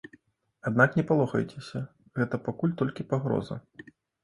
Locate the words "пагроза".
3.15-3.63